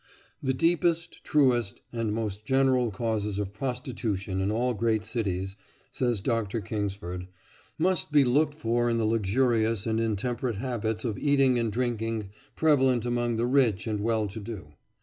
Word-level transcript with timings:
"The 0.41 0.55
deepest, 0.55 1.23
truest, 1.23 1.81
and 1.93 2.11
most 2.11 2.43
general 2.43 2.89
causes 2.89 3.37
of 3.37 3.53
prostitution 3.53 4.41
in 4.41 4.49
all 4.49 4.73
great 4.73 5.05
cities," 5.05 5.55
says 5.91 6.21
Dr. 6.21 6.59
Kingsford, 6.59 7.27
"must 7.77 8.11
be 8.11 8.23
looked 8.23 8.55
for 8.55 8.89
in 8.89 8.97
the 8.97 9.05
luxurious 9.05 9.85
and 9.85 9.99
intemperate 9.99 10.55
habits 10.55 11.05
of 11.05 11.19
eating 11.19 11.59
and 11.59 11.71
drinking 11.71 12.31
prevalent 12.55 13.05
among 13.05 13.35
the 13.35 13.45
rich 13.45 13.85
and 13.85 14.01
well 14.01 14.27
to 14.29 14.39
do. 14.39 14.73